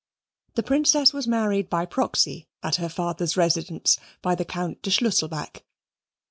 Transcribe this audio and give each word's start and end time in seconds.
The 0.55 0.63
Princess 0.63 1.13
was 1.13 1.27
married 1.27 1.69
by 1.69 1.85
proxy, 1.85 2.47
at 2.63 2.77
her 2.77 2.89
father's 2.89 3.37
residence, 3.37 3.99
by 4.23 4.33
the 4.33 4.45
Count 4.45 4.81
de 4.81 4.89
Schlusselback. 4.89 5.61